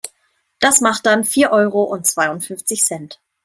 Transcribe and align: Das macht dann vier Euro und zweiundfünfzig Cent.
Das 0.59 0.81
macht 0.81 1.05
dann 1.05 1.23
vier 1.23 1.51
Euro 1.51 1.83
und 1.83 2.07
zweiundfünfzig 2.07 2.81
Cent. 2.83 3.21